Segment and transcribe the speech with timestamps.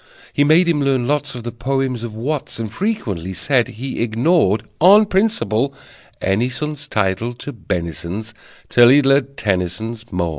[0.33, 4.63] He made him learn lots Of the poems of Watts, And frequently said he ignored,
[4.79, 5.75] On principle,
[6.19, 8.33] any son's Title to benisons
[8.67, 10.29] Till he'd learned Tennyson's "Maud."